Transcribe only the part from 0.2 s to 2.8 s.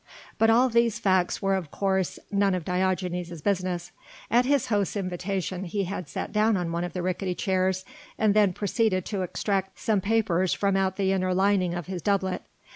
But all these facts were of course none of